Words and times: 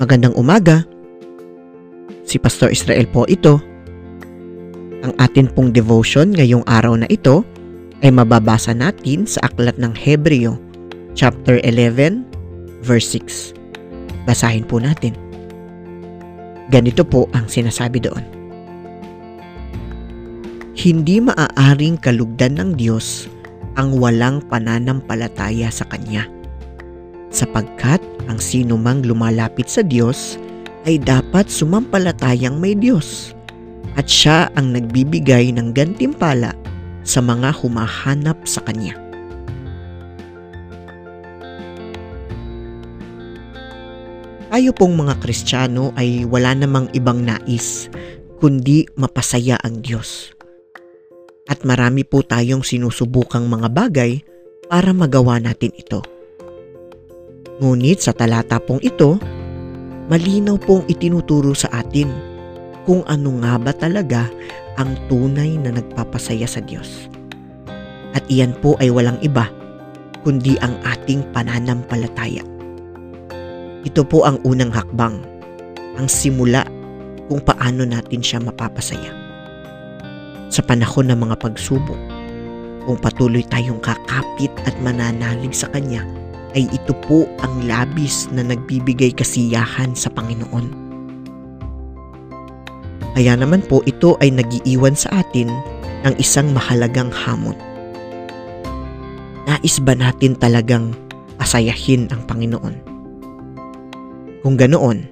Magandang 0.00 0.32
umaga. 0.40 0.88
Si 2.24 2.40
Pastor 2.40 2.72
Israel 2.72 3.04
po 3.12 3.28
ito. 3.28 3.60
Ang 5.04 5.12
atin 5.20 5.52
pong 5.52 5.68
devotion 5.68 6.32
ngayong 6.32 6.64
araw 6.64 6.96
na 6.96 7.04
ito 7.12 7.44
ay 8.00 8.08
mababasa 8.08 8.72
natin 8.72 9.28
sa 9.28 9.44
aklat 9.52 9.76
ng 9.76 9.92
Hebreo, 9.92 10.56
chapter 11.12 11.60
11, 11.60 12.24
verse 12.80 13.04
6. 13.20 13.52
Basahin 14.24 14.64
po 14.64 14.80
natin. 14.80 15.12
Ganito 16.72 17.04
po 17.04 17.28
ang 17.36 17.44
sinasabi 17.44 18.00
doon. 18.00 18.24
Hindi 20.72 21.20
maaaring 21.20 22.00
kalugdan 22.00 22.56
ng 22.56 22.80
Diyos 22.80 23.28
ang 23.76 23.92
walang 24.00 24.40
pananampalataya 24.48 25.68
sa 25.68 25.84
Kanya. 25.84 26.24
Sapagkat 27.32 28.04
ang 28.28 28.36
sino 28.36 28.76
mang 28.76 29.00
lumalapit 29.00 29.66
sa 29.66 29.80
Diyos 29.80 30.36
ay 30.84 31.00
dapat 31.00 31.48
sumampalatayang 31.48 32.60
may 32.60 32.76
Diyos 32.76 33.32
at 33.96 34.04
siya 34.08 34.52
ang 34.56 34.72
nagbibigay 34.72 35.52
ng 35.52 35.72
gantimpala 35.72 36.52
sa 37.02 37.24
mga 37.24 37.56
humahanap 37.56 38.36
sa 38.44 38.60
Kanya. 38.64 38.96
Tayo 44.52 44.68
pong 44.76 45.00
mga 45.00 45.16
Kristiyano 45.24 45.96
ay 45.96 46.28
wala 46.28 46.52
namang 46.52 46.92
ibang 46.92 47.24
nais 47.24 47.88
kundi 48.36 48.84
mapasaya 49.00 49.56
ang 49.64 49.80
Diyos. 49.80 50.36
At 51.48 51.64
marami 51.64 52.04
po 52.04 52.20
tayong 52.20 52.60
sinusubukang 52.60 53.48
mga 53.48 53.72
bagay 53.72 54.20
para 54.68 54.92
magawa 54.92 55.40
natin 55.40 55.72
ito. 55.72 56.11
Ngunit 57.60 58.00
sa 58.00 58.16
talata 58.16 58.56
pong 58.56 58.80
ito, 58.80 59.20
malinaw 60.08 60.56
pong 60.56 60.88
itinuturo 60.88 61.52
sa 61.52 61.68
atin 61.84 62.08
kung 62.88 63.04
ano 63.04 63.36
nga 63.44 63.60
ba 63.60 63.72
talaga 63.76 64.30
ang 64.80 64.96
tunay 65.12 65.60
na 65.60 65.76
nagpapasaya 65.76 66.48
sa 66.48 66.64
Diyos. 66.64 67.12
At 68.16 68.24
iyan 68.32 68.56
po 68.60 68.76
ay 68.80 68.88
walang 68.88 69.20
iba 69.20 69.48
kundi 70.22 70.56
ang 70.62 70.78
ating 70.86 71.26
pananampalataya. 71.34 72.46
Ito 73.82 74.06
po 74.06 74.22
ang 74.22 74.38
unang 74.46 74.70
hakbang, 74.70 75.18
ang 75.98 76.06
simula 76.06 76.62
kung 77.26 77.42
paano 77.42 77.82
natin 77.82 78.22
siya 78.22 78.38
mapapasaya. 78.38 79.10
Sa 80.52 80.62
panahon 80.62 81.10
ng 81.10 81.18
mga 81.18 81.36
pagsubok, 81.42 81.98
kung 82.86 82.98
patuloy 83.02 83.42
tayong 83.46 83.82
kakapit 83.82 84.52
at 84.62 84.74
mananalig 84.78 85.54
sa 85.54 85.66
Kanya, 85.70 86.06
ay 86.52 86.68
ito 86.68 86.92
po 87.04 87.24
ang 87.40 87.64
labis 87.64 88.28
na 88.32 88.44
nagbibigay 88.44 89.12
kasiyahan 89.12 89.96
sa 89.96 90.12
Panginoon. 90.12 90.82
Kaya 93.12 93.36
naman 93.36 93.60
po 93.68 93.84
ito 93.84 94.16
ay 94.24 94.32
nagiiwan 94.32 94.96
sa 94.96 95.20
atin 95.20 95.52
ng 96.08 96.14
isang 96.16 96.48
mahalagang 96.56 97.12
hamon. 97.12 97.56
Nais 99.44 99.76
ba 99.84 99.92
natin 99.92 100.32
talagang 100.38 100.96
pasayahin 101.36 102.08
ang 102.08 102.24
Panginoon? 102.24 102.74
Kung 104.42 104.56
ganoon, 104.56 105.06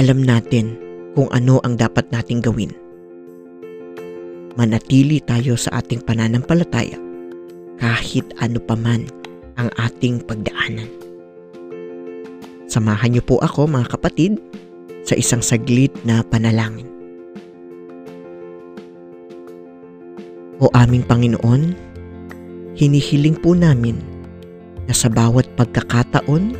alam 0.00 0.24
natin 0.24 0.74
kung 1.12 1.28
ano 1.30 1.60
ang 1.62 1.76
dapat 1.76 2.08
nating 2.08 2.40
gawin. 2.40 2.72
Manatili 4.58 5.22
tayo 5.22 5.54
sa 5.54 5.78
ating 5.78 6.02
pananampalataya 6.02 6.98
kahit 7.78 8.26
ano 8.42 8.58
paman 8.58 9.19
ang 9.60 9.68
ating 9.76 10.24
pagdaanan. 10.24 10.88
Samahan 12.70 13.12
niyo 13.12 13.22
po 13.26 13.36
ako 13.44 13.68
mga 13.68 13.92
kapatid 13.92 14.40
sa 15.04 15.18
isang 15.18 15.44
saglit 15.44 15.92
na 16.06 16.24
panalangin. 16.24 16.86
O 20.60 20.68
aming 20.76 21.04
Panginoon, 21.04 21.74
hinihiling 22.76 23.36
po 23.36 23.56
namin 23.56 23.98
na 24.86 24.94
sa 24.94 25.08
bawat 25.10 25.48
pagkakataon 25.56 26.54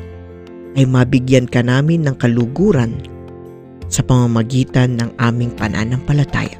ay 0.74 0.84
mabigyan 0.88 1.46
ka 1.46 1.60
namin 1.60 2.04
ng 2.04 2.16
kaluguran 2.18 2.96
sa 3.90 4.00
pamamagitan 4.06 4.96
ng 4.96 5.10
aming 5.18 5.52
pananampalataya. 5.54 6.56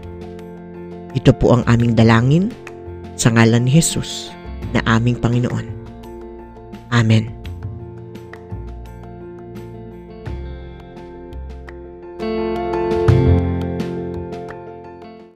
Ito 1.17 1.34
po 1.34 1.59
ang 1.59 1.67
aming 1.67 1.99
dalangin 1.99 2.55
sa 3.19 3.34
ngalan 3.34 3.67
ni 3.67 3.72
Jesus 3.72 4.31
na 4.71 4.83
aming 4.87 5.19
Panginoon. 5.19 5.80
Amen. 6.93 7.40